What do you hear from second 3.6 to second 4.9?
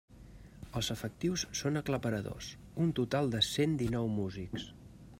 dinou músics.